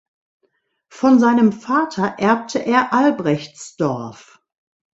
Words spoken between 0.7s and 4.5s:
Von seinem Vater erbte er Albrechtsdorf.